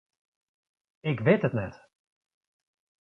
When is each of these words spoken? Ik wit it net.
Ik 1.11 1.17
wit 1.25 1.45
it 1.47 1.53
net. 1.59 1.75